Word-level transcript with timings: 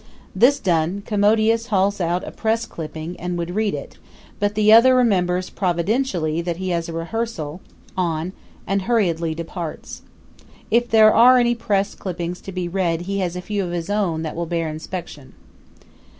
This 0.35 0.59
done, 0.59 1.03
Commodius 1.05 1.67
hauls 1.67 2.01
out 2.01 2.23
a 2.27 2.31
press 2.31 2.65
clipping 2.65 3.15
and 3.19 3.37
would 3.37 3.53
read 3.53 3.75
it, 3.75 3.99
but 4.39 4.55
the 4.55 4.73
other 4.73 4.95
remembers 4.95 5.51
providentially 5.51 6.41
that 6.41 6.57
he 6.57 6.69
has 6.69 6.89
a 6.89 6.93
rehearshal 6.93 7.59
on 7.95 8.33
and 8.65 8.81
hurriedly 8.81 9.35
departs. 9.35 10.01
If 10.71 10.89
there 10.89 11.13
are 11.13 11.37
any 11.37 11.53
press 11.53 11.93
clippings 11.93 12.41
to 12.41 12.51
be 12.51 12.67
read 12.67 13.01
he 13.01 13.19
has 13.19 13.35
a 13.35 13.41
few 13.41 13.63
of 13.63 13.73
his 13.73 13.91
own 13.91 14.23
that 14.23 14.35
will 14.35 14.47
bear 14.47 14.67
inspection. 14.69 15.33